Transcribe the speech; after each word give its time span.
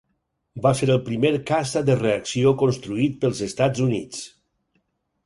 Va 0.61 0.69
ser 0.77 0.87
el 0.93 1.01
primer 1.09 1.31
caça 1.51 1.83
de 1.89 1.97
reacció 1.99 2.53
construït 2.63 3.21
pels 3.25 3.43
Estats 3.49 3.85
Units. 3.89 4.25